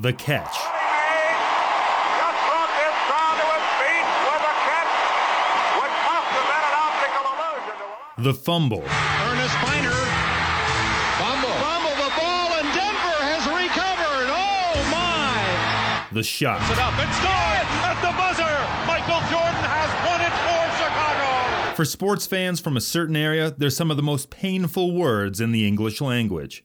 [0.00, 0.56] The Catch.
[0.56, 0.64] Just
[2.48, 4.96] brought this crowd to its feet with a catch,
[5.76, 8.24] which must have been an optical illusion to a lot.
[8.24, 8.80] The Fumble.
[8.80, 10.00] Earnest Byner.
[11.20, 11.52] Fumble.
[11.60, 14.32] Fumble the ball, and Denver has recovered.
[14.32, 16.08] Oh, my.
[16.16, 16.64] The Shot.
[16.72, 18.56] It up and scored at the buzzer.
[18.88, 21.76] Michael Jordan has won it for Chicago.
[21.76, 25.52] For sports fans from a certain area, they're some of the most painful words in
[25.52, 26.64] the English language.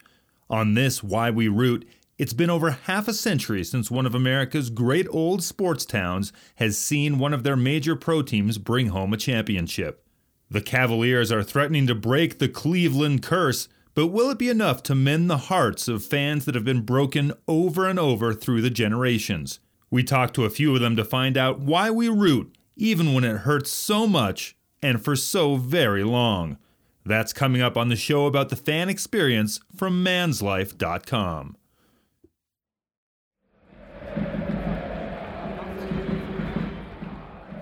[0.50, 1.86] On this Why We Root,
[2.18, 6.78] it's been over half a century since one of America's great old sports towns has
[6.78, 10.06] seen one of their major pro teams bring home a championship.
[10.50, 14.96] The Cavaliers are threatening to break the Cleveland curse, but will it be enough to
[14.96, 19.59] mend the hearts of fans that have been broken over and over through the generations?
[19.89, 23.23] We talked to a few of them to find out why we root, even when
[23.23, 26.57] it hurts so much and for so very long.
[27.06, 31.57] That's coming up on the show about the fan experience from manslife.com.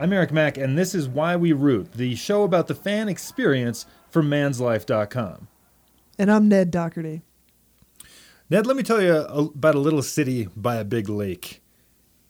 [0.04, 3.86] I'm Eric Mack, and this is Why We Root, the show about the fan experience
[4.10, 5.48] from manslife.com.
[6.20, 7.22] And I'm Ned Doherty.
[8.50, 11.62] Ned, let me tell you about a little city by a big lake.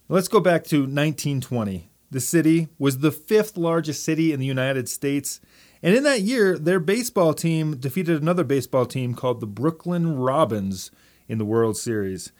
[0.07, 1.89] Let's go back to 1920.
[2.11, 5.41] The city was the fifth largest city in the United States.
[5.81, 10.91] And in that year, their baseball team defeated another baseball team called the Brooklyn Robins
[11.27, 12.31] in the World Series.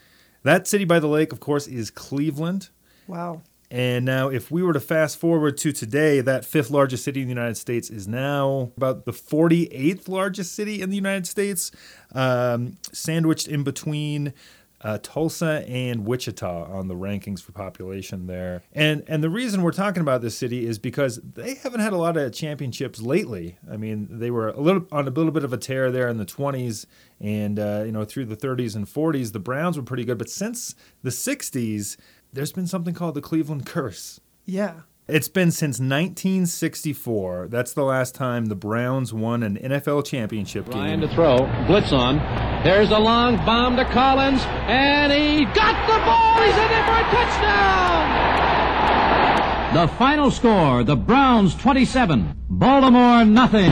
[0.44, 2.70] That city by the lake, of course, is Cleveland.
[3.08, 3.42] Wow.
[3.74, 7.28] And now, if we were to fast forward to today, that fifth largest city in
[7.28, 11.72] the United States is now about the 48th largest city in the United States,
[12.14, 14.36] um, sandwiched in between
[14.84, 18.62] uh, Tulsa and Wichita on the rankings for population there.
[18.74, 21.98] And and the reason we're talking about this city is because they haven't had a
[21.98, 23.58] lot of championships lately.
[23.72, 26.18] I mean, they were a little on a little bit of a tear there in
[26.18, 26.86] the 20s,
[27.20, 30.20] and uh, you know through the 30s and 40s, the Browns were pretty good.
[30.20, 31.98] But since the 60s,
[32.34, 34.20] there's been something called the Cleveland Curse.
[34.46, 34.82] Yeah.
[35.08, 37.48] It's been since 1964.
[37.50, 41.10] That's the last time the Browns won an NFL championship Ryan game.
[41.10, 41.46] to throw.
[41.68, 42.18] Blitz on.
[42.64, 46.42] There's a long bomb to Collins, and he got the ball.
[46.42, 48.24] He's in there for a touchdown.
[49.74, 53.72] The final score: the Browns 27, Baltimore nothing.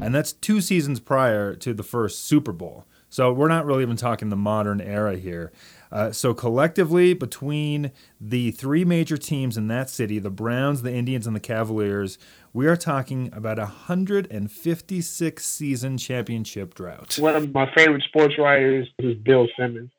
[0.00, 2.86] And that's two seasons prior to the first Super Bowl.
[3.10, 5.50] So we're not really even talking the modern era here.
[5.90, 7.90] Uh, so collectively, between
[8.20, 12.18] the three major teams in that city, the Browns, the Indians, and the Cavaliers,
[12.52, 17.18] we are talking about a 156 season championship drought.
[17.18, 19.90] one of my favorite sports writers is Bill Simmons.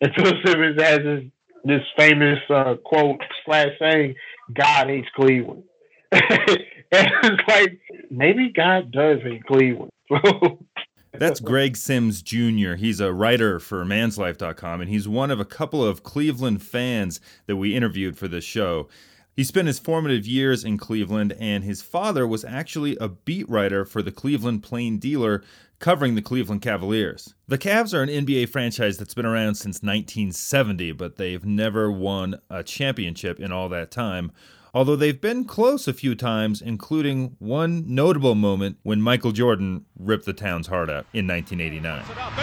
[0.00, 1.24] And Bill Simmons has this,
[1.64, 4.14] this famous uh, quote slash saying,
[4.52, 5.64] God hates Cleveland.
[6.12, 6.22] and
[6.90, 7.78] it's like,
[8.10, 9.90] maybe God does hate Cleveland.
[11.12, 12.74] That's Greg Sims Jr.
[12.74, 17.56] He's a writer for manslife.com, and he's one of a couple of Cleveland fans that
[17.56, 18.88] we interviewed for this show.
[19.34, 23.84] He spent his formative years in Cleveland, and his father was actually a beat writer
[23.84, 25.42] for the Cleveland Plain Dealer
[25.78, 27.34] covering the Cleveland Cavaliers.
[27.46, 32.40] The Cavs are an NBA franchise that's been around since 1970, but they've never won
[32.50, 34.32] a championship in all that time.
[34.74, 40.26] Although they've been close a few times, including one notable moment when Michael Jordan ripped
[40.26, 42.00] the town's heart out in 1989.
[42.00, 42.38] It up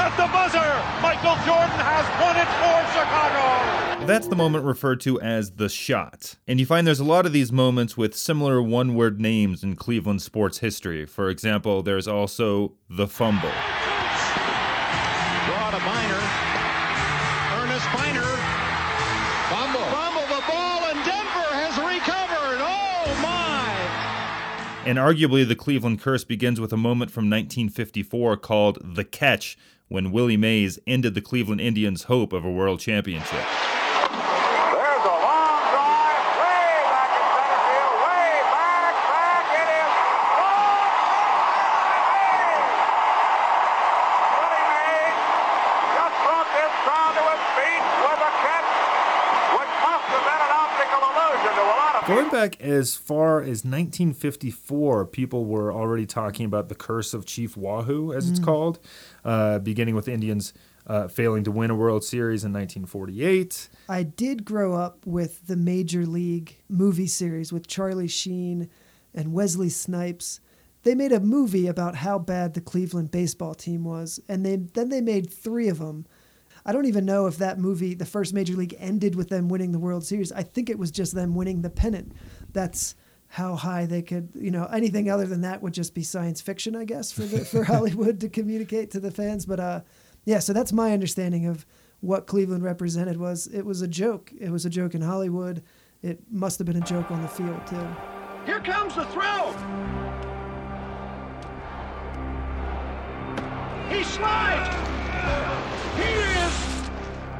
[0.00, 0.60] at the buzzer.
[1.02, 4.06] Michael Jordan has won it for Chicago.
[4.06, 6.36] That's the moment referred to as the shot.
[6.46, 9.76] And you find there's a lot of these moments with similar one word names in
[9.76, 11.06] Cleveland sports history.
[11.06, 13.50] For example, there's also the fumble.
[15.46, 16.53] Draw to Byner.
[24.86, 29.56] And arguably, the Cleveland curse begins with a moment from 1954 called The Catch,
[29.88, 33.32] when Willie Mays ended the Cleveland Indians' hope of a world championship.
[33.32, 39.44] There's a long drive way back in center field, way back, back.
[39.56, 39.88] It is
[44.36, 45.16] Willie Mays
[45.96, 48.68] just brought this crowd to its feet with a catch,
[49.64, 53.40] which must have been an optical illusion to a lot of Going back as far
[53.40, 58.78] as 1954, people were already talking about the curse of Chief Wahoo, as it's called,
[59.24, 60.52] uh, beginning with Indians
[60.86, 63.68] uh, failing to win a World Series in 1948.
[63.88, 68.68] I did grow up with the Major League movie series with Charlie Sheen
[69.14, 70.40] and Wesley Snipes.
[70.82, 74.90] They made a movie about how bad the Cleveland baseball team was, and they then
[74.90, 76.06] they made three of them.
[76.66, 79.72] I don't even know if that movie, the first Major League, ended with them winning
[79.72, 80.32] the World Series.
[80.32, 82.12] I think it was just them winning the pennant.
[82.52, 82.94] That's
[83.28, 86.74] how high they could, you know, anything other than that would just be science fiction,
[86.74, 89.44] I guess, for the, for Hollywood to communicate to the fans.
[89.44, 89.80] But uh,
[90.24, 91.66] yeah, so that's my understanding of
[92.00, 94.32] what Cleveland represented was it was a joke.
[94.38, 95.62] It was a joke in Hollywood.
[96.02, 97.88] It must have been a joke on the field too.
[98.46, 99.52] Here comes the throw.
[103.90, 105.63] He slides.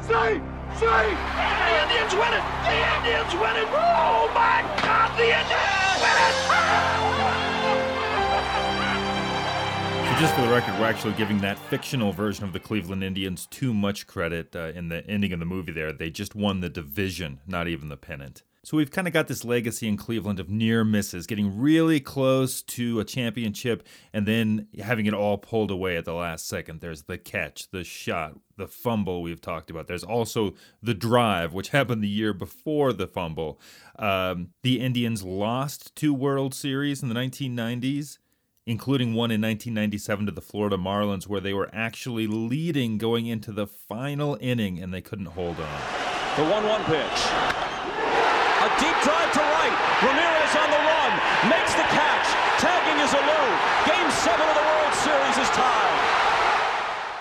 [0.06, 0.42] He is safe.
[0.74, 1.18] Safe.
[1.38, 2.44] The Indians win it.
[2.64, 3.68] The Indians win it.
[3.72, 5.16] Oh my God!
[5.16, 6.34] The Indians win it.
[10.04, 13.46] So just for the record, we're actually giving that fictional version of the Cleveland Indians
[13.46, 15.92] too much credit uh, in the ending of the movie there.
[15.92, 18.42] They just won the division, not even the pennant.
[18.64, 22.62] So we've kind of got this legacy in Cleveland of near misses, getting really close
[22.62, 26.80] to a championship and then having it all pulled away at the last second.
[26.80, 29.86] There's the catch, the shot, the fumble we've talked about.
[29.86, 33.60] There's also the drive, which happened the year before the fumble.
[33.98, 38.18] Um, the Indians lost two World Series in the 1990s
[38.66, 43.52] including one in 1997 to the Florida Marlins, where they were actually leading going into
[43.52, 45.80] the final inning and they couldn't hold on.
[46.36, 47.18] The 1 1 pitch.
[48.64, 49.76] A deep drive to right.
[50.02, 51.12] Ramirez on the run.
[51.50, 52.26] Makes the catch.
[52.58, 53.44] Tagging is Alou.
[53.86, 55.83] Game 7 of the World Series is tied.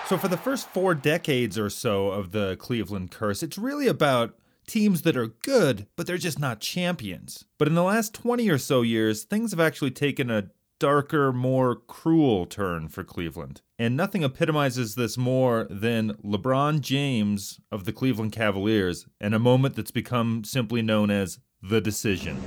[0.06, 4.34] So, for the first four decades or so of the Cleveland curse, it's really about
[4.66, 7.46] teams that are good, but they're just not champions.
[7.56, 11.74] But in the last 20 or so years, things have actually taken a darker, more
[11.74, 13.62] cruel turn for Cleveland.
[13.78, 19.74] And nothing epitomizes this more than LeBron James of the Cleveland Cavaliers and a moment
[19.74, 22.38] that's become simply known as the decision.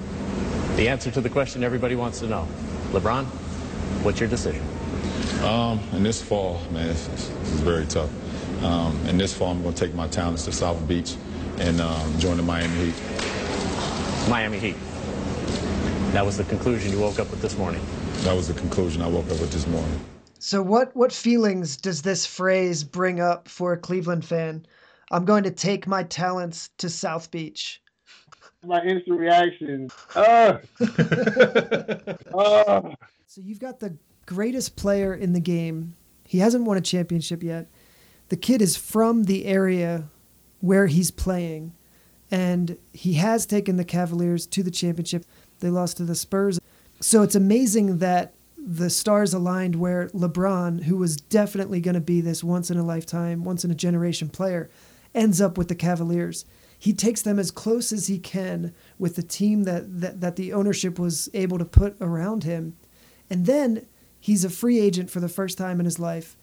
[0.76, 2.48] The answer to the question everybody wants to know.
[2.92, 3.26] LeBron,
[4.04, 4.64] what's your decision?
[5.44, 8.10] Um, in this fall, man, it's, it's, it's very tough.
[8.64, 11.16] Um, in this fall, I'm going to take my talents to South Beach
[11.60, 12.96] and um, join the Miami Heat.
[14.30, 14.76] Miami Heat.
[16.14, 17.82] That was the conclusion you woke up with this morning.
[18.24, 20.00] That was the conclusion I woke up with this morning.
[20.40, 24.66] So what what feelings does this phrase bring up for a Cleveland fan?
[25.12, 27.82] I'm going to take my talents to South Beach.
[28.66, 29.90] My instant reaction.
[30.16, 30.58] Uh,
[32.34, 32.82] uh.
[33.28, 33.96] So you've got the
[34.28, 35.96] greatest player in the game.
[36.28, 37.68] He hasn't won a championship yet.
[38.30, 40.10] The kid is from the area
[40.60, 41.74] where he's playing,
[42.30, 45.26] and he has taken the Cavaliers to the championship.
[45.60, 46.60] They lost to the Spurs.
[47.00, 52.20] So it's amazing that the stars aligned where LeBron, who was definitely going to be
[52.20, 54.70] this once in a lifetime, once in a generation player,
[55.16, 56.46] ends up with the Cavaliers.
[56.78, 60.52] He takes them as close as he can with the team that, that, that the
[60.52, 62.76] ownership was able to put around him.
[63.30, 63.86] And then
[64.28, 66.36] he's a free agent for the first time in his life.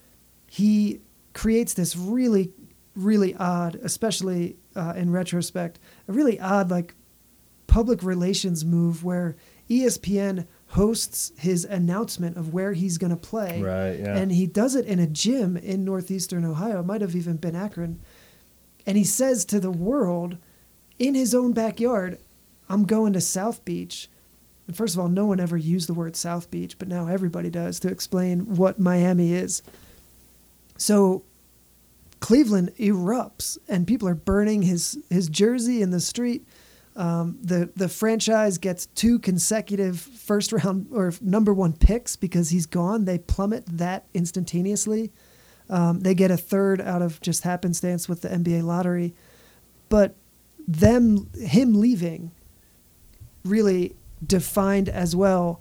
[0.47, 1.03] He
[1.35, 2.51] creates this really,
[2.97, 5.79] really odd, especially uh, in retrospect,
[6.09, 6.95] a really odd, like,
[7.67, 9.37] public relations move where
[9.69, 13.61] ESPN hosts his announcement of where he's going to play.
[13.61, 14.17] Right, yeah.
[14.17, 16.81] And he does it in a gym in northeastern Ohio.
[16.81, 18.01] It might have even been Akron.
[18.87, 20.39] And he says to the world
[20.99, 22.19] in his own backyard,
[22.67, 24.09] I'm going to South Beach.
[24.73, 27.79] First of all, no one ever used the word South Beach, but now everybody does
[27.81, 29.63] to explain what Miami is.
[30.79, 31.23] So
[32.21, 36.47] Cleveland erupts and people are burning his, his jersey in the street.
[36.97, 42.67] Um, the the franchise gets two consecutive first round or number one picks because he's
[42.67, 43.05] gone.
[43.05, 45.11] They plummet that instantaneously.
[45.69, 49.13] Um, they get a third out of just happenstance with the NBA lottery,
[49.89, 50.15] but
[50.69, 52.31] them him leaving
[53.45, 55.61] really defined as well.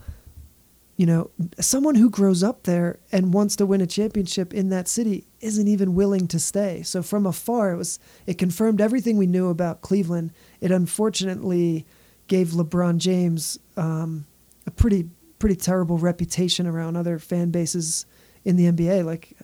[0.95, 4.87] You know, someone who grows up there and wants to win a championship in that
[4.87, 6.83] city isn't even willing to stay.
[6.83, 10.31] So from afar, it was it confirmed everything we knew about Cleveland.
[10.61, 11.85] It unfortunately
[12.27, 14.25] gave LeBron James um,
[14.65, 18.05] a pretty pretty terrible reputation around other fan bases
[18.45, 19.03] in the NBA.
[19.03, 19.35] Like,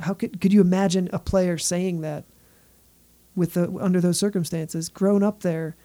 [0.00, 2.24] how could could you imagine a player saying that
[3.34, 4.88] with the under those circumstances?
[4.88, 5.76] Grown up there,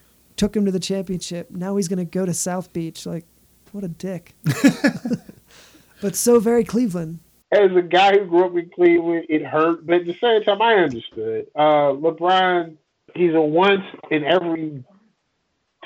[0.42, 1.52] took him to the championship.
[1.52, 3.06] Now he's going to go to South Beach.
[3.06, 3.26] Like,
[3.74, 4.34] what a dick.
[6.02, 7.20] but so very Cleveland.
[7.52, 10.60] As a guy who grew up in Cleveland, it hurt, but at the same time,
[10.60, 11.46] I understood.
[11.56, 12.76] Uh, LeBron,
[13.14, 14.84] he's a once in every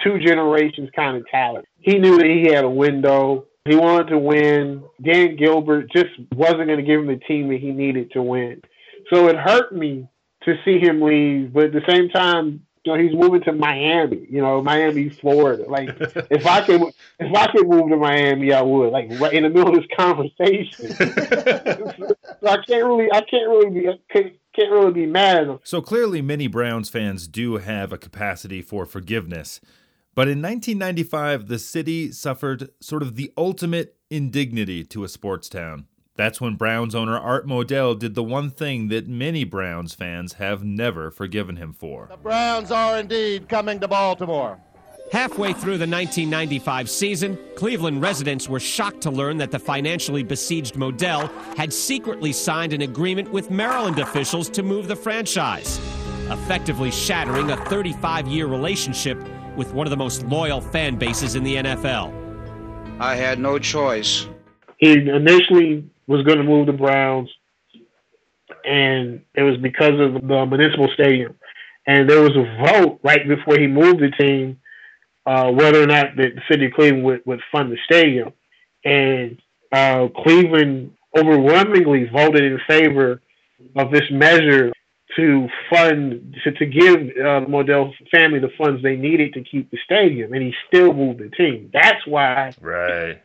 [0.02, 1.66] two generations kind of talent.
[1.82, 3.48] He knew that he had a window.
[3.66, 4.86] He wanted to win.
[5.04, 8.62] Dan Gilbert just wasn't going to give him the team that he needed to win.
[9.12, 10.08] So it hurt me
[10.44, 14.28] to see him leave, but at the same time, you know, he's moving to Miami.
[14.30, 15.66] You know, Miami, Florida.
[15.68, 16.82] Like, if I could,
[17.20, 18.92] if I could move to Miami, I would.
[18.92, 20.92] Like, right in the middle of this conversation.
[20.96, 25.48] so I can't really, I can't really be, I can't, can't really be mad at
[25.48, 25.60] him.
[25.64, 29.60] So clearly, many Browns fans do have a capacity for forgiveness.
[30.14, 35.88] But in 1995, the city suffered sort of the ultimate indignity to a sports town.
[36.18, 40.64] That's when Browns owner Art Modell did the one thing that many Browns fans have
[40.64, 42.08] never forgiven him for.
[42.10, 44.58] The Browns are indeed coming to Baltimore.
[45.12, 50.76] Halfway through the 1995 season, Cleveland residents were shocked to learn that the financially besieged
[50.76, 55.80] Modell had secretly signed an agreement with Maryland officials to move the franchise,
[56.32, 59.20] effectively shattering a 35 year relationship
[59.56, 62.14] with one of the most loyal fan bases in the NFL.
[63.00, 64.28] I had no choice.
[64.78, 67.30] He initially was going to move the Browns,
[68.64, 71.36] and it was because of the municipal stadium.
[71.88, 74.60] And there was a vote right before he moved the team
[75.26, 78.32] uh, whether or not the city of Cleveland would, would fund the stadium.
[78.84, 83.22] And uh, Cleveland overwhelmingly voted in favor
[83.76, 84.72] of this measure
[85.16, 89.72] to fund to, to give uh, the Modell family the funds they needed to keep
[89.72, 91.70] the stadium, and he still moved the team.
[91.74, 93.22] That's why right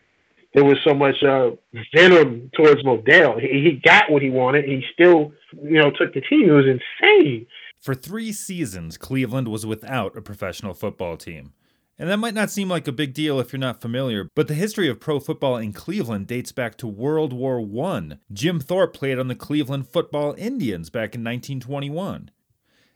[0.55, 1.51] there was so much uh,
[1.95, 3.41] venom towards Modell.
[3.41, 4.65] He, he got what he wanted.
[4.65, 6.49] He still, you know, took the team.
[6.49, 7.47] It was insane.
[7.79, 11.53] For three seasons, Cleveland was without a professional football team.
[11.99, 14.55] And that might not seem like a big deal if you're not familiar, but the
[14.55, 18.17] history of pro football in Cleveland dates back to World War I.
[18.33, 22.31] Jim Thorpe played on the Cleveland Football Indians back in 1921.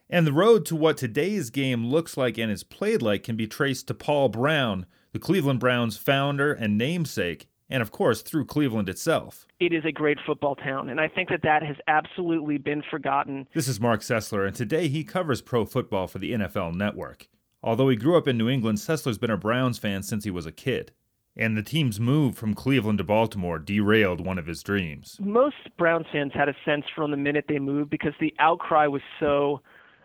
[0.09, 3.45] And the road to what today's game looks like and is played like can be
[3.45, 8.89] traced to Paul Brown, the Cleveland Browns founder and namesake, and of course through Cleveland
[8.89, 9.47] itself.
[9.61, 13.47] It is a great football town, and I think that that has absolutely been forgotten.
[13.53, 17.29] This is Marc Sessler, and today he covers pro football for the NFL Network.
[17.63, 20.45] Although he grew up in New England, Sessler's been a Browns fan since he was
[20.45, 20.91] a kid.
[21.37, 25.17] And the team's move from Cleveland to Baltimore derailed one of his dreams.
[25.21, 29.01] Most Browns fans had a sense from the minute they moved because the outcry was
[29.21, 29.61] so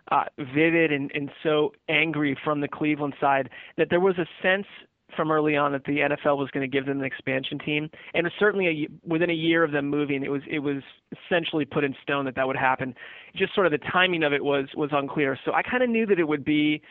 [0.09, 4.67] uh, vivid and, and so angry from the Cleveland side that there was a sense
[5.15, 8.29] from early on that the NFL was going to give them an expansion team, and
[8.39, 11.95] certainly a, within a year of them moving, it was it was essentially put in
[12.01, 12.95] stone that that would happen.
[13.35, 15.37] Just sort of the timing of it was was unclear.
[15.45, 16.81] So I kind of knew that it would be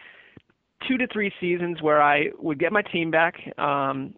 [0.88, 3.34] two to three seasons where I would get my team back.
[3.58, 4.14] Um,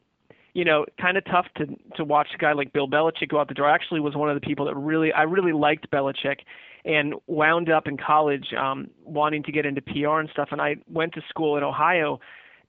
[0.55, 1.67] you know, kind of tough to
[1.97, 3.71] to watch a guy like Bill Belichick go out the door.
[3.71, 6.41] I actually was one of the people that really I really liked Belichick
[6.85, 10.49] and wound up in college um, wanting to get into PR and stuff.
[10.51, 12.21] And I went to school in Ohio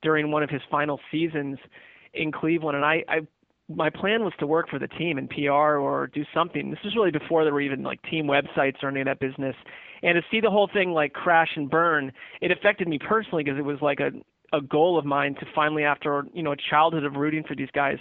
[0.04, 1.58] during one of his final seasons
[2.14, 3.20] in Cleveland, and I, I
[3.70, 6.70] my plan was to work for the team in PR or do something.
[6.70, 9.56] This was really before there were even like team websites or any of that business.
[10.04, 13.58] And to see the whole thing like crash and burn, it affected me personally because
[13.58, 14.12] it was like a
[14.56, 17.72] a goal of mine to finally, after you know a childhood of rooting for these
[17.74, 17.98] guys,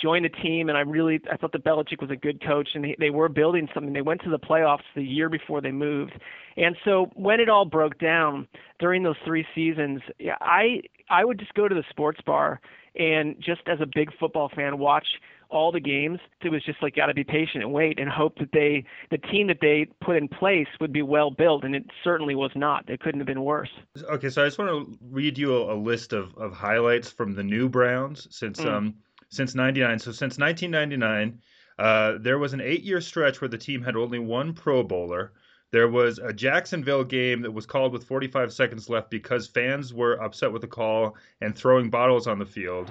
[0.00, 0.68] join the team.
[0.68, 3.28] And I really I thought that Belichick was a good coach, and they, they were
[3.28, 3.92] building something.
[3.92, 6.12] They went to the playoffs the year before they moved,
[6.56, 11.38] and so when it all broke down during those three seasons, yeah, I I would
[11.38, 12.60] just go to the sports bar
[12.96, 15.06] and just as a big football fan, watch
[15.48, 16.18] all the games.
[16.42, 19.18] It was just like got to be patient and wait and hope that they the
[19.18, 22.88] team that they put in place would be well built, and it certainly was not.
[22.88, 23.70] It couldn't have been worse.
[24.02, 27.34] Okay, so I just want to read you a, a list of, of highlights from
[27.34, 28.66] the new Browns since mm.
[28.66, 28.94] um
[29.30, 29.98] since '99.
[29.98, 31.40] So since 1999.
[31.78, 35.32] Uh, there was an eight year stretch where the team had only one Pro Bowler.
[35.72, 40.20] There was a Jacksonville game that was called with 45 seconds left because fans were
[40.20, 42.90] upset with the call and throwing bottles on the field.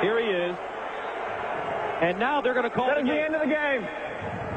[0.00, 0.56] Here he is.
[2.00, 3.84] And now they're going to call that the, the end of the game.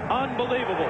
[0.10, 0.88] Unbelievable.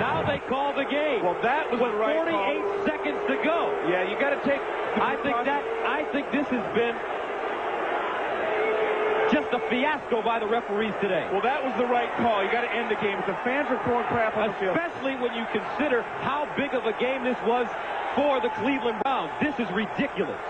[0.00, 1.24] Now they call the game.
[1.24, 2.86] Well, that was with right 48 call.
[2.86, 3.74] seconds to go.
[3.90, 4.62] Yeah, you got to take.
[5.02, 5.62] I think that.
[5.84, 6.94] I think this has been
[9.32, 11.28] just a fiasco by the referees today.
[11.32, 12.44] Well, that was the right call.
[12.44, 13.18] You got to end the game.
[13.26, 14.76] The fans are throwing crap on Especially the field.
[14.76, 17.66] Especially when you consider how big of a game this was
[18.14, 19.32] for the Cleveland Browns.
[19.40, 20.40] This is ridiculous.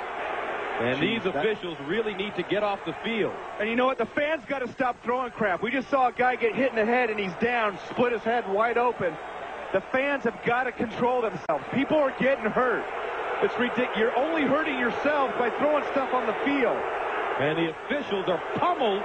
[0.78, 1.88] And Jeez, these officials that...
[1.88, 3.34] really need to get off the field.
[3.58, 3.98] And you know what?
[3.98, 5.62] The fans got to stop throwing crap.
[5.62, 8.22] We just saw a guy get hit in the head and he's down, split his
[8.22, 9.16] head wide open.
[9.72, 11.64] The fans have got to control themselves.
[11.72, 12.84] People are getting hurt.
[13.42, 13.96] It's ridiculous.
[13.98, 16.76] You're only hurting yourselves by throwing stuff on the field.
[17.38, 19.02] And the officials are pummeled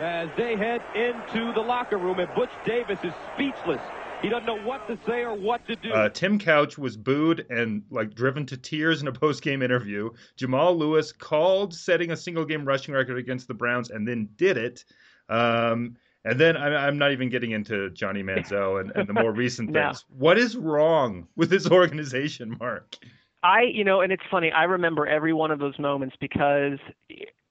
[0.00, 2.18] as they head into the locker room.
[2.18, 3.80] And Butch Davis is speechless.
[4.22, 5.92] He doesn't know what to say or what to do.
[5.92, 10.10] Uh, Tim Couch was booed and like driven to tears in a post-game interview.
[10.36, 14.84] Jamal Lewis called setting a single-game rushing record against the Browns and then did it.
[15.28, 19.70] Um, and then I'm not even getting into Johnny Manziel and, and the more recent
[19.70, 19.86] no.
[19.86, 20.04] things.
[20.08, 22.96] What is wrong with this organization, Marc?
[23.42, 24.50] I, you know, and it's funny.
[24.50, 26.78] I remember every one of those moments because,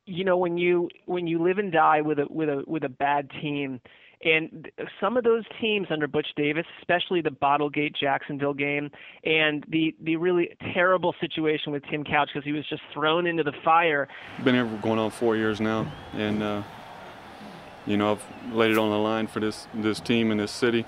[0.05, 2.89] you know, when you when you live and die with a with a with a
[2.89, 3.79] bad team,
[4.23, 8.89] and some of those teams under Butch Davis, especially the Bottlegate Jacksonville game,
[9.23, 13.43] and the the really terrible situation with Tim Couch because he was just thrown into
[13.43, 14.07] the fire.
[14.43, 16.63] Been here going on four years now, and uh,
[17.87, 20.85] You know, I've laid it on the line for this this team and this city,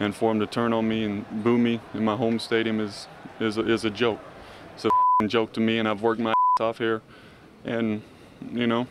[0.00, 3.06] and for them to turn on me and boo me in my home stadium is
[3.40, 4.20] is a, is a joke.
[4.74, 7.02] It's a joke to me, and I've worked my ass off here,
[7.64, 8.02] and
[8.52, 8.86] you know,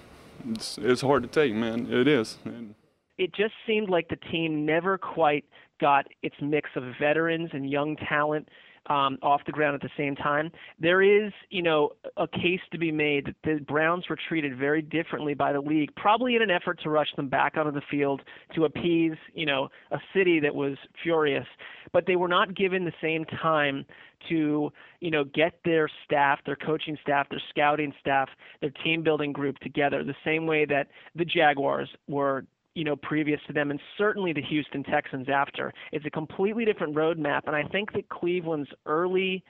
[0.49, 1.87] it's it's hard to take, man.
[1.91, 2.37] It is.
[2.45, 2.75] And,
[3.17, 5.45] it just seemed like the team never quite
[5.79, 8.49] got its mix of veterans and young talent
[8.87, 10.51] um, off the ground at the same time.
[10.79, 14.81] There is, you know, a case to be made that the Browns were treated very
[14.81, 18.21] differently by the league, probably in an effort to rush them back onto the field
[18.55, 21.47] to appease, you know, a city that was furious.
[21.91, 23.85] But they were not given the same time
[24.29, 28.29] to, you know, get their staff, their coaching staff, their scouting staff,
[28.61, 33.39] their team building group together the same way that the Jaguars were you know, previous
[33.47, 35.73] to them, and certainly the Houston Texans after.
[35.91, 39.43] It's a completely different roadmap, and I think that Cleveland's early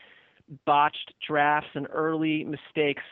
[0.66, 3.04] botched drafts and early mistakes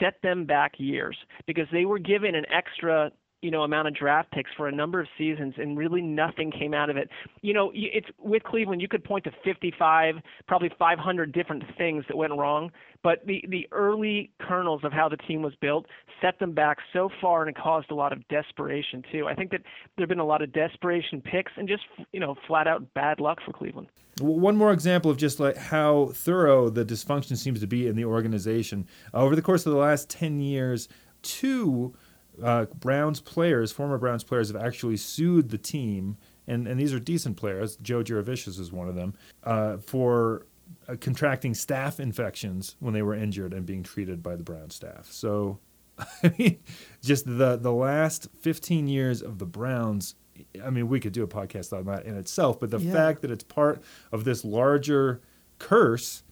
[0.00, 1.16] set them back years
[1.46, 3.10] because they were given an extra
[3.42, 6.74] you know amount of draft picks for a number of seasons and really nothing came
[6.74, 7.08] out of it.
[7.42, 10.16] You know it's with cleveland you could point to 55
[10.46, 12.70] probably 500 different things that went wrong
[13.02, 15.86] but the the early kernels of how the team was built
[16.20, 19.26] set them back so far and it caused a lot of desperation too.
[19.26, 19.62] I think that
[19.96, 23.38] there've been a lot of desperation picks and just you know flat out bad luck
[23.44, 23.88] for cleveland.
[24.20, 28.06] One more example of just like how thorough the dysfunction seems to be in the
[28.06, 28.86] organization.
[29.12, 30.88] Over the course of the last 10 years
[31.22, 31.94] two
[32.42, 36.16] uh, Browns players, former Browns players, have actually sued the team,
[36.46, 37.76] and, and these are decent players.
[37.76, 39.14] Joe Jurevicius is one of them
[39.44, 40.46] uh, for
[40.88, 45.10] uh, contracting staph infections when they were injured and being treated by the Brown staff.
[45.10, 45.58] So,
[45.98, 46.58] I mean,
[47.02, 50.14] just the the last 15 years of the Browns.
[50.62, 52.92] I mean, we could do a podcast on that in itself, but the yeah.
[52.92, 55.22] fact that it's part of this larger
[55.58, 56.24] curse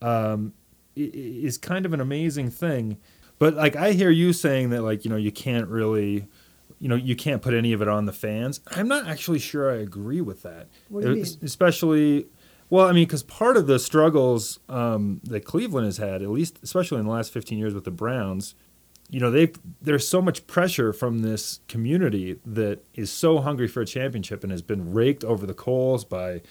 [0.00, 0.52] um,
[0.96, 2.98] is kind of an amazing thing.
[3.42, 6.28] But like I hear you saying that like you know you can't really
[6.78, 8.60] you know you can't put any of it on the fans.
[8.68, 10.68] I'm not actually sure I agree with that.
[10.88, 11.26] What do you mean?
[11.42, 12.26] Especially
[12.70, 16.60] well, I mean, because part of the struggles um, that Cleveland has had, at least
[16.62, 18.54] especially in the last 15 years with the Browns,
[19.10, 19.50] you know, they
[19.80, 24.52] there's so much pressure from this community that is so hungry for a championship and
[24.52, 26.42] has been raked over the coals by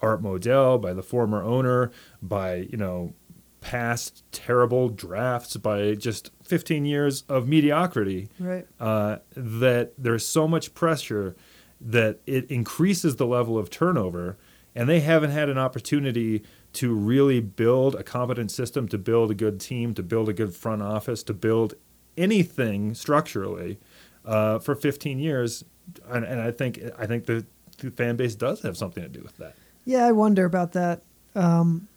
[0.00, 3.14] Art Modell, by the former owner, by you know
[3.60, 8.66] past terrible drafts by just 15 years of mediocrity right.
[8.78, 11.36] uh, that there's so much pressure
[11.80, 14.36] that it increases the level of turnover
[14.74, 16.42] and they haven't had an opportunity
[16.72, 20.54] to really build a competent system to build a good team to build a good
[20.54, 21.74] front office to build
[22.16, 23.78] anything structurally
[24.24, 25.64] uh, for 15 years.
[26.08, 27.44] And, and, i think i think the,
[27.78, 29.56] the fan base does have something to do with that.
[29.84, 31.02] Yeah i wonder about that.
[31.34, 31.88] Um,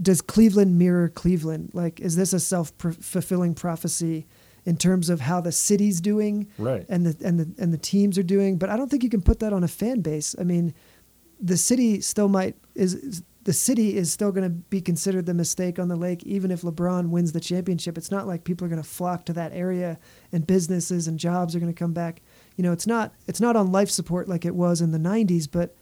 [0.00, 1.70] does Cleveland mirror Cleveland?
[1.72, 4.26] Like, is this a self fulfilling prophecy
[4.64, 6.84] in terms of how the city's doing, right?
[6.88, 8.58] And the and the and the teams are doing?
[8.58, 10.34] But I don't think you can put that on a fan base.
[10.38, 10.74] I mean,
[11.40, 15.32] the city still might is, is the city is still going to be considered the
[15.32, 17.96] mistake on the lake, even if LeBron wins the championship.
[17.96, 20.00] It's not like people are going to flock to that area,
[20.32, 22.22] and businesses and jobs are going to come back.
[22.56, 25.48] You know, it's not it's not on life support like it was in the '90s.
[25.50, 25.76] But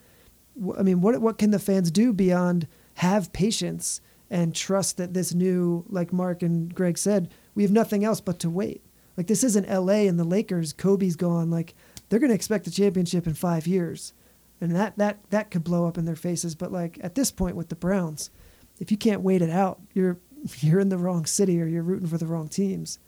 [0.78, 2.68] I mean, what what can the fans do beyond?
[2.94, 8.04] Have patience and trust that this new, like Marc and Greg said, we have nothing
[8.04, 8.84] else but to wait.
[9.16, 11.50] Like this isn't LA and the Lakers, Kobe's gone.
[11.50, 11.74] Like
[12.08, 14.12] they're to expect a championship in five years.
[14.60, 16.54] And that, that, that could blow up in their faces.
[16.54, 18.30] But like at this point with the Browns,
[18.78, 20.18] if you can't wait it out, you're,
[20.60, 22.98] you're in the wrong city or you're rooting for the wrong teams.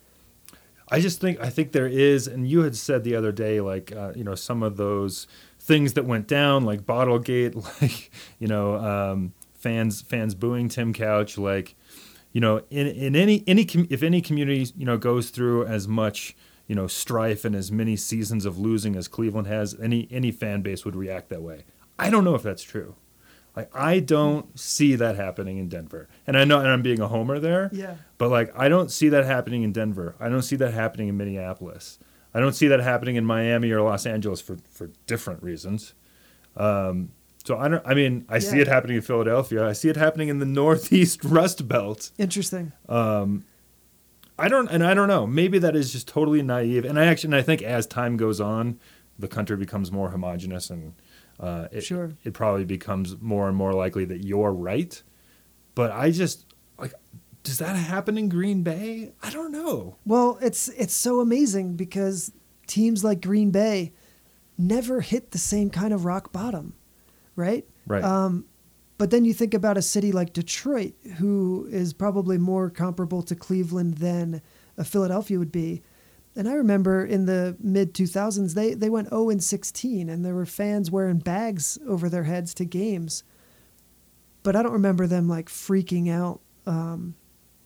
[0.89, 3.93] I just think I think there is, and you had said the other day, like
[3.93, 5.27] uh, you know, some of those
[5.59, 9.33] things that went down, like Bottlegate, like you know, um,
[9.67, 11.75] fans fans booing Tim Couch like
[12.33, 16.37] you know in in any any if any community you know goes through as much
[16.69, 20.63] you know strife and as many seasons of losing as Cleveland has any any fan
[20.63, 21.65] base would react that way.
[21.99, 22.95] I don't know if that's true.
[23.57, 26.09] Like I don't see that happening in Denver.
[26.29, 27.69] And I know and I'm being a homer there.
[27.73, 27.97] Yeah.
[28.19, 30.15] But like I don't see that happening in Denver.
[30.21, 31.99] I don't see that happening in Minneapolis.
[32.33, 35.95] I don't see that happening in Miami or Los Angeles for for different reasons.
[36.57, 37.11] Um,
[37.47, 37.87] so I don't.
[37.87, 38.41] I mean, I yeah.
[38.41, 39.65] see it happening in Philadelphia.
[39.65, 42.11] I see it happening in the Northeast Rust Belt.
[42.19, 42.73] Interesting.
[42.89, 43.45] Um,
[44.37, 45.27] I don't, and I don't know.
[45.27, 46.85] Maybe that is just totally naive.
[46.85, 48.81] And I actually, and I think as time goes on,
[49.17, 50.95] the country becomes more homogenous, and
[51.39, 52.15] uh, it, sure.
[52.25, 55.01] it probably becomes more and more likely that you're right.
[55.77, 56.47] But I just
[56.79, 56.95] like,
[57.45, 59.13] does that happen in Green Bay?
[59.23, 59.99] I don't know.
[60.05, 62.33] Well, it's it's so amazing because
[62.67, 63.93] teams like Green Bay
[64.59, 66.75] never hit the same kind of rock bottom
[67.37, 67.65] right?
[67.87, 68.03] Right.
[68.03, 68.47] Um,
[68.99, 73.35] but then you think about a city like Detroit, who is probably more comparable to
[73.35, 74.41] Cleveland than
[74.79, 75.83] a Philadelphia would be.
[76.35, 80.35] And I remember in the mid 2000s, they, they went 0 and 16, and there
[80.35, 83.23] were fans wearing bags over their heads to games.
[84.43, 86.41] But I don't remember them like freaking out.
[86.67, 87.17] Um,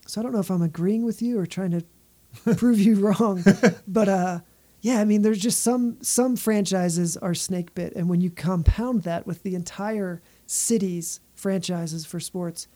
[0.06, 1.85] so I don't know if I'm agreeing with you or trying to
[2.56, 3.44] prove you wrong.
[3.87, 4.40] But uh,
[4.83, 9.03] yeah, I mean, there's just some some franchises are snake bit, and when you compound
[9.03, 12.66] that with the entire city's franchises for sports,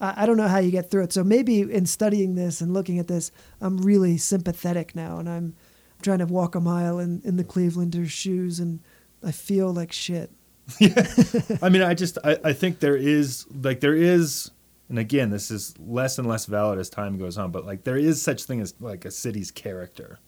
[0.00, 1.12] I, I don't know how you get through it.
[1.12, 5.56] So maybe in studying this and looking at this, I'm really sympathetic now, and I'm
[6.02, 8.80] trying to walk a mile in, in the Clevelanders' shoes, and
[9.22, 10.30] I feel like shit.
[10.78, 11.06] yeah.
[11.62, 14.50] I mean, I just I, I think there is like there is,
[14.90, 17.50] and again, this is less and less valid as time goes on.
[17.52, 20.18] But like there is such thing as like a city's character.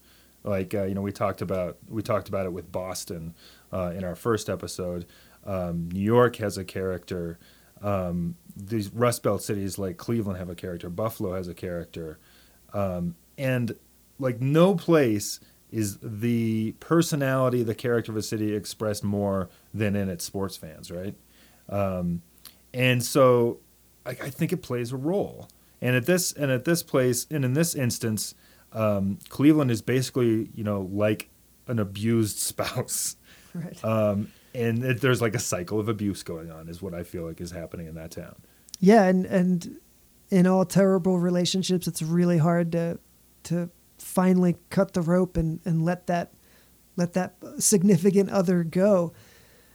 [0.47, 3.35] Like uh, you know, we talked about we talked about it with Boston
[3.73, 5.05] uh, in our first episode.
[5.45, 7.39] Um, New York has a character.
[7.83, 10.89] Um, these Rust Belt cities like Cleveland have a character.
[10.89, 12.19] Buffalo has a character,
[12.73, 13.77] um, and
[14.19, 20.09] like no place is the personality, the character of a city expressed more than in
[20.09, 21.15] its sports fans, right?
[21.69, 22.23] Um,
[22.73, 23.59] and so
[24.07, 25.49] I, I, think it plays a role.
[25.83, 28.35] And at this and at this place, and in this instance,
[28.77, 31.31] um, Cleveland is basically you know like
[31.67, 33.17] an abused spouse,
[33.55, 33.85] right?
[33.85, 37.27] Um, and it, there's like a cycle of abuse going on, is what I feel
[37.27, 38.37] like is happening in that town.
[38.79, 39.81] Yeah, and and
[40.31, 42.99] in all terrible relationships, it's really hard to
[43.45, 46.33] to finally cut the rope and, and let that
[46.97, 49.13] let that significant other go.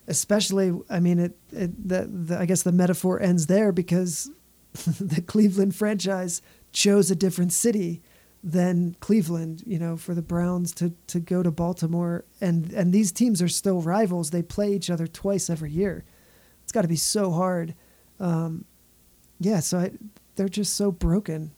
[0.07, 4.29] Especially, I mean, it, it the, the I guess the metaphor ends there because
[4.73, 8.01] the Cleveland franchise chose a different city
[8.43, 13.12] than Cleveland, you know, for the Browns to to go to Baltimore and and these
[13.12, 14.32] teams are still rivals.
[14.32, 16.04] They play each other twice every year.
[16.63, 17.75] It's got to be so hard.
[18.19, 18.65] Um,
[19.39, 19.91] yeah, so I,
[20.36, 21.51] they're just so broken.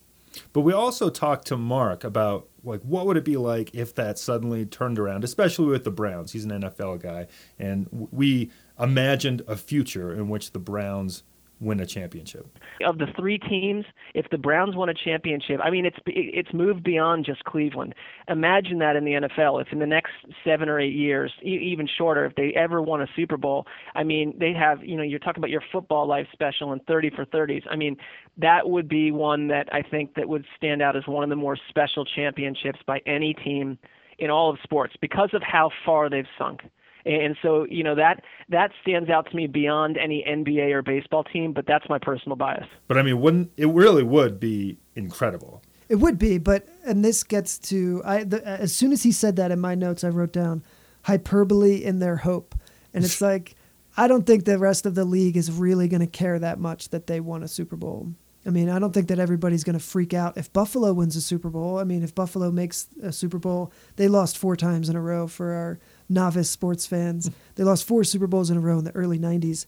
[0.51, 4.17] But we also talked to Marc about like what would it be like if that
[4.17, 6.31] suddenly turned around, especially with the Browns.
[6.31, 7.27] He's an NFL guy,
[7.59, 11.23] and we imagined a future in which the Browns
[11.63, 12.47] win a championship.
[12.85, 16.83] Of the three teams, if the Browns won a championship, I mean, it's it's moved
[16.83, 17.95] beyond just Cleveland.
[18.27, 19.61] Imagine that in the NFL.
[19.61, 20.11] If in the next
[20.43, 24.35] seven or eight years, even shorter, if they ever won a Super Bowl, I mean,
[24.39, 27.63] they have, you know, you're talking about your football life special and 30 for 30s.
[27.69, 27.97] I mean,
[28.37, 31.35] that would be one that I think that would stand out as one of the
[31.35, 33.77] more special championships by any team
[34.19, 36.61] in all of sports because of how far they've sunk.
[37.05, 41.23] And so, you know, that that stands out to me beyond any NBA or baseball
[41.23, 42.67] team, but that's my personal bias.
[42.87, 45.61] But I mean, wouldn't it really would be incredible?
[45.89, 49.35] It would be, but and this gets to I the, as soon as he said
[49.35, 50.63] that in my notes I wrote down
[51.03, 52.55] hyperbole in their hope.
[52.93, 53.55] And it's like
[53.95, 56.89] I don't think the rest of the league is really going to care that much
[56.89, 58.13] that they won a Super Bowl.
[58.45, 61.21] I mean, I don't think that everybody's going to freak out if Buffalo wins a
[61.21, 61.79] Super Bowl.
[61.79, 65.27] I mean, if Buffalo makes a Super Bowl, they lost four times in a row
[65.27, 65.79] for our
[66.13, 67.29] novice sports fans.
[67.55, 69.65] they lost four Super Bowls in a row in the early '90s.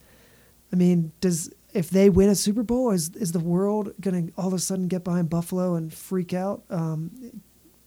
[0.72, 4.34] I mean, does if they win a Super Bowl, is is the world going to
[4.38, 6.64] all of a sudden get behind Buffalo and freak out?
[6.70, 7.42] Um,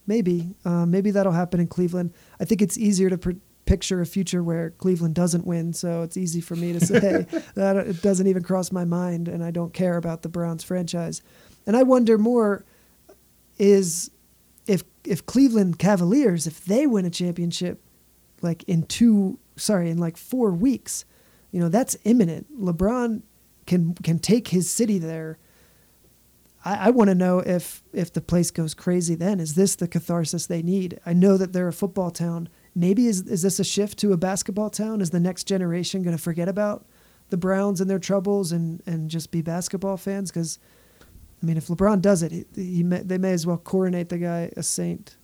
[0.06, 2.12] maybe, uh, maybe that'll happen in Cleveland.
[2.38, 3.32] I think it's easier to pr-
[3.64, 7.76] picture a future where Cleveland doesn't win, so it's easy for me to say that
[7.76, 11.22] it doesn't even cross my mind, and I don't care about the Browns franchise.
[11.66, 12.64] And I wonder more
[13.58, 14.10] is
[14.66, 17.82] if if Cleveland Cavaliers, if they win a championship,
[18.42, 21.04] like in two, sorry, in like four weeks,
[21.50, 22.46] you know that's imminent.
[22.60, 23.22] LeBron
[23.66, 25.38] can can take his city there.
[26.64, 29.14] I, I want to know if if the place goes crazy.
[29.14, 31.00] Then is this the catharsis they need?
[31.06, 32.48] I know that they're a football town.
[32.74, 35.00] Maybe is is this a shift to a basketball town?
[35.00, 36.86] Is the next generation going to forget about
[37.30, 40.30] the Browns and their troubles and and just be basketball fans?
[40.30, 40.58] Because
[41.42, 44.18] I mean, if LeBron does it, he, he may, they may as well coronate the
[44.18, 45.16] guy a saint.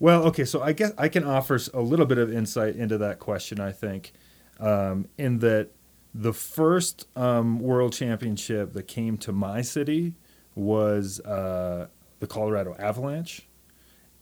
[0.00, 3.18] Well, okay, so I guess I can offer a little bit of insight into that
[3.18, 3.60] question.
[3.60, 4.12] I think,
[4.60, 5.70] um, in that
[6.14, 10.14] the first um, world championship that came to my city
[10.54, 11.88] was uh,
[12.20, 13.48] the Colorado Avalanche,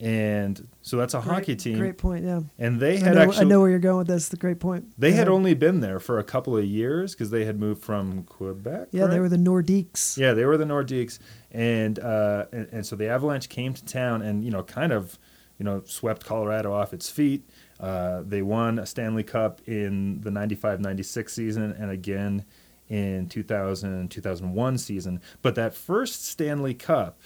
[0.01, 1.79] and so that's a great, hockey team.
[1.79, 2.41] Great point, yeah.
[2.59, 3.41] And they had I know, actually.
[3.41, 4.29] I know where you're going with this.
[4.29, 4.93] The great point.
[4.99, 5.17] They yeah.
[5.17, 8.89] had only been there for a couple of years because they had moved from Quebec.
[8.93, 9.11] Yeah, right?
[9.11, 10.19] they were the Nordiques.
[10.19, 11.19] Yeah, they were the Nordiques,
[11.51, 15.19] and, uh, and and so the Avalanche came to town and you know kind of
[15.59, 17.49] you know, swept Colorado off its feet.
[17.81, 22.45] Uh, they won a Stanley Cup in the 95 96 season and again
[22.89, 25.21] in 2000 2001 season.
[25.43, 27.19] But that first Stanley Cup,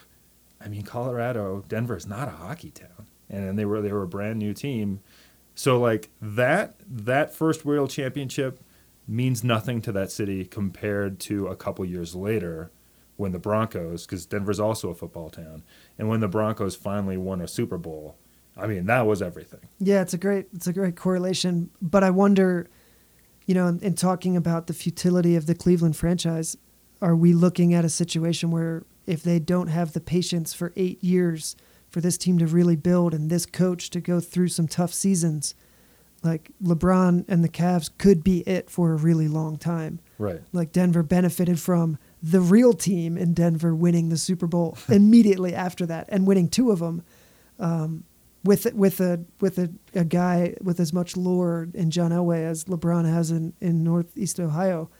[0.61, 3.07] I mean, Colorado, Denver is not a hockey town.
[3.29, 5.01] And they were they were a brand new team.
[5.55, 8.61] So like that that first World Championship
[9.07, 12.71] means nothing to that city compared to a couple years later
[13.21, 15.63] when the Broncos, because Denver's also a football town,
[15.99, 18.17] and when the Broncos finally won a Super Bowl
[18.57, 19.61] I mean, that was everything.
[19.79, 21.71] Yeah, it's a great it's a great correlation.
[21.81, 22.69] But I wonder,
[23.47, 26.57] you know, in, in talking about the futility of the Cleveland franchise,
[27.01, 31.03] are we looking at a situation where if they don't have the patience for eight
[31.03, 31.57] years
[31.89, 35.55] for this team to really build and this coach to go through some tough seasons,
[36.23, 40.01] like LeBron and the Cavs could be it for a really long time.
[40.19, 40.41] Right.
[40.53, 45.87] Like Denver benefited from the real team in Denver winning the Super Bowl immediately after
[45.87, 47.03] that and winning two of them.
[47.59, 48.05] Um,
[48.43, 52.65] with with a with a, a guy with as much lore in John Elway as
[52.65, 54.91] LeBron has in, in Northeast Ohio.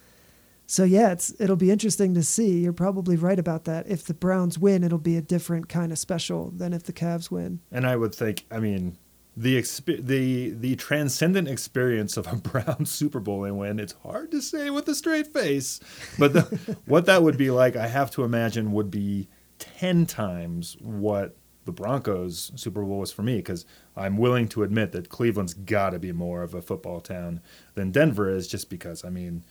[0.67, 2.61] So yeah, it's it'll be interesting to see.
[2.61, 3.89] You're probably right about that.
[3.89, 7.31] If the Browns win, it'll be a different kind of special than if the Cavs
[7.31, 7.61] win.
[7.73, 8.97] And I would think, I mean,
[9.37, 13.79] the exp- the the transcendent experience of a Brown Super Bowl win.
[13.79, 15.81] It's hard to say with a straight face,
[16.19, 20.77] but the, what that would be like, I have to imagine, would be ten times
[20.81, 23.67] what the Broncos Super Bowl was for me because
[23.97, 27.41] I'm willing to admit that Cleveland's got to be more of a football town
[27.75, 29.45] than Denver is, just because I mean,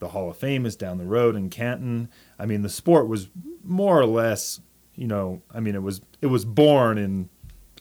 [0.00, 2.08] the Hall of Fame is down the road in Canton.
[2.38, 3.28] I mean, the sport was
[3.62, 4.60] more or less,
[4.96, 7.28] you know, I mean, it was it was born in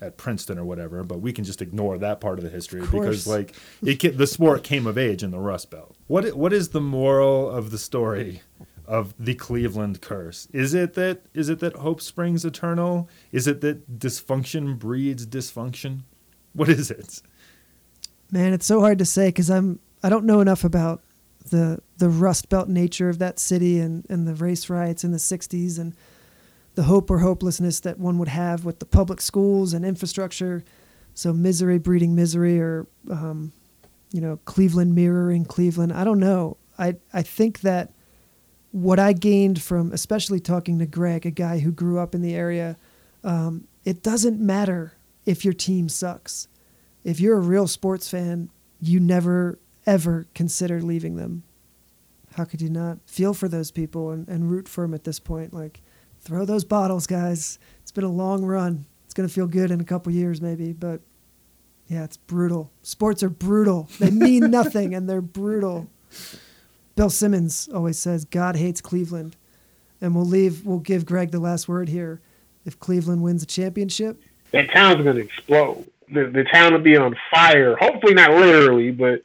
[0.01, 2.91] at Princeton or whatever, but we can just ignore that part of the history Of
[2.91, 5.95] because like it the sport came of age in the Rust Belt.
[6.07, 8.41] What what is the moral of the story
[8.85, 10.47] of the Cleveland curse?
[10.51, 13.09] Is it that is it that hope springs eternal?
[13.31, 16.01] Is it that dysfunction breeds dysfunction?
[16.53, 17.21] What is it?
[18.31, 21.03] Man, it's so hard to say because I'm I don't know enough about
[21.49, 25.17] the the Rust Belt nature of that city and, and the race riots in the
[25.17, 25.95] '60s and
[26.79, 30.63] the hope or hopelessness that one would have with the public schools and infrastructure.
[31.13, 33.51] So misery breeding misery, or um,
[34.13, 35.91] you know, Cleveland mirroring Cleveland.
[35.91, 36.55] I don't know.
[36.77, 37.91] I I think that
[38.71, 42.33] what I gained from, especially talking to Greg, a guy who grew up in the
[42.33, 42.77] area,
[43.25, 44.93] um, it doesn't matter
[45.25, 46.47] if your team sucks.
[47.03, 51.43] If you're a real sports fan, you never ever consider leaving them.
[52.35, 55.19] How could you not feel for those people and, and root for them at this
[55.19, 55.53] point?
[55.53, 55.81] Like,
[56.21, 57.59] throw those bottles, guys.
[57.81, 58.85] It's been a long run.
[59.05, 61.01] It's going to feel good in a couple years, maybe, but
[61.87, 62.71] yeah, it's brutal.
[62.83, 63.89] Sports are brutal.
[63.99, 65.89] They mean nothing and they're brutal.
[66.95, 69.35] Bill Simmons always says God hates Cleveland.
[70.01, 72.21] And we'll leave we'll give Greg the last word here.
[72.65, 75.89] If Cleveland wins a championship, That town's gonna explode.
[76.13, 77.75] The the town will be on fire.
[77.75, 79.23] Hopefully not literally, but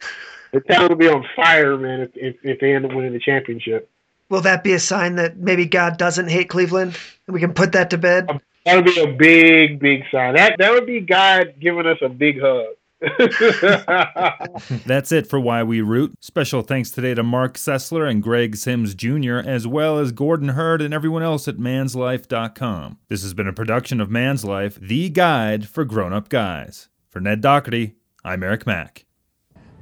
[0.53, 2.01] the town will be on fire, man.
[2.01, 3.89] If if, if they end up winning the championship,
[4.29, 6.99] will that be a sign that maybe God doesn't hate Cleveland?
[7.27, 8.31] We can put that to bed.
[8.31, 10.35] Um, that would be a big big sign.
[10.35, 12.67] That that would be God giving us a big hug.
[14.87, 16.15] That's it for Why We Root.
[16.21, 20.81] Special thanks today to Marc Sessler and Greg Sims Jr., as well as Gordon Hurd
[20.81, 22.99] and everyone else at manslife.com.
[23.09, 26.89] This has been a production of Man's Life, the guide for grown up guys.
[27.11, 29.05] For Ned Doherty, I'm Eric Mack.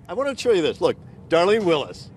[0.08, 0.80] I want to show you this.
[0.80, 0.96] Look,
[1.28, 2.10] Darlene Willis.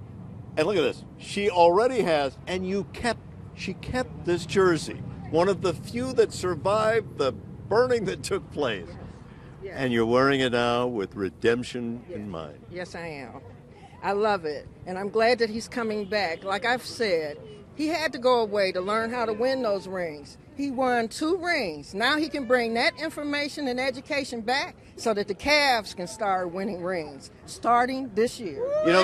[0.58, 1.04] And look at this.
[1.18, 3.20] She already has, and you kept,
[3.56, 5.02] she kept this jersey.
[5.32, 8.88] One of the few that survived the burning that took place.
[9.72, 12.60] And you're wearing it now with redemption in mind.
[12.72, 13.41] Yes, I am.
[14.04, 14.68] I love it.
[14.86, 16.44] And I'm glad that he's coming back.
[16.44, 17.38] Like I've said,
[17.76, 20.38] he had to go away to learn how to win those rings.
[20.56, 21.94] He won two rings.
[21.94, 26.54] Now he can bring that information and education back so that the Cavs can start
[26.54, 28.65] winning rings starting this year.
[28.86, 29.02] You know,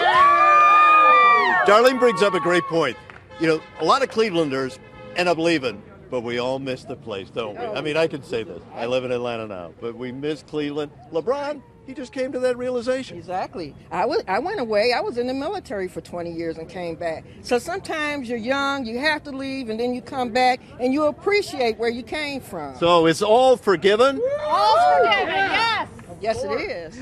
[1.66, 2.98] Darlene brings up a great point.
[3.40, 4.78] You know, a lot of Clevelanders
[5.16, 7.66] end up leaving, but we all miss the place, don't we?
[7.66, 8.62] I mean, I can say this.
[8.74, 10.92] I live in Atlanta now, but we miss Cleveland.
[11.12, 13.18] LeBron, he just came to that realization.
[13.18, 13.76] Exactly.
[13.92, 14.94] I was I went away.
[14.94, 17.26] I was in the military for 20 years and came back.
[17.42, 21.04] So sometimes you're young, you have to leave, and then you come back and you
[21.04, 22.76] appreciate where you came from.
[22.78, 24.22] So it's all forgiven?
[24.42, 25.90] All forgiven, yes.
[26.22, 27.00] Yes, it is.